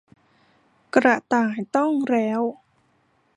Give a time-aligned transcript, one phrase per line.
[0.95, 2.41] กระต่ายต้องแร้ว